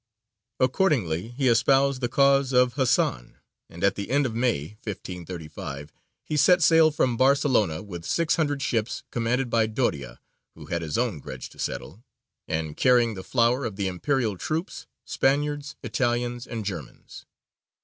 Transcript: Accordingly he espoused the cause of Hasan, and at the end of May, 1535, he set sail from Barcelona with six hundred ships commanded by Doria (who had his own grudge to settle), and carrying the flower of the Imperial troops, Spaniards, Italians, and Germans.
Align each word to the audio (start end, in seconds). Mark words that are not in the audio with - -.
Accordingly 0.59 1.27
he 1.27 1.47
espoused 1.47 2.01
the 2.01 2.09
cause 2.09 2.53
of 2.53 2.73
Hasan, 2.73 3.37
and 3.69 3.83
at 3.83 3.93
the 3.93 4.09
end 4.09 4.25
of 4.25 4.33
May, 4.33 4.69
1535, 4.83 5.93
he 6.23 6.35
set 6.35 6.63
sail 6.63 6.89
from 6.89 7.17
Barcelona 7.17 7.83
with 7.83 8.03
six 8.03 8.35
hundred 8.35 8.63
ships 8.63 9.03
commanded 9.11 9.51
by 9.51 9.67
Doria 9.67 10.19
(who 10.55 10.65
had 10.65 10.81
his 10.81 10.97
own 10.97 11.19
grudge 11.19 11.49
to 11.49 11.59
settle), 11.59 12.03
and 12.47 12.75
carrying 12.75 13.13
the 13.13 13.23
flower 13.23 13.63
of 13.63 13.75
the 13.75 13.87
Imperial 13.87 14.39
troops, 14.39 14.87
Spaniards, 15.05 15.75
Italians, 15.83 16.47
and 16.47 16.65
Germans. 16.65 17.27